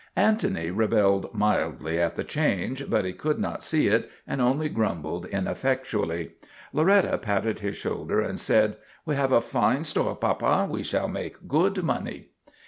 [0.15, 5.27] Antony rebelled mildly at the change, but he could not see it and only grumbled
[5.27, 6.31] ineffectually.
[6.73, 10.67] Loretta patted his shoulder and said," We have a fine store, papa.
[10.67, 12.29] We shall make good money."